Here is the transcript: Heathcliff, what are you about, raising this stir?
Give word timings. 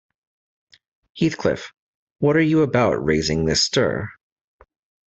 Heathcliff, 1.15 1.71
what 2.17 2.35
are 2.35 2.41
you 2.41 2.63
about, 2.63 2.93
raising 3.05 3.45
this 3.45 3.63
stir? 3.63 4.09